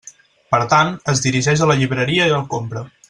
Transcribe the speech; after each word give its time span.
Per 0.53 0.59
tant, 0.71 0.89
es 1.13 1.21
dirigeix 1.25 1.61
a 1.61 1.69
la 1.73 1.77
llibreria 1.83 2.27
i 2.33 2.35
el 2.39 2.49
compra. 2.57 2.85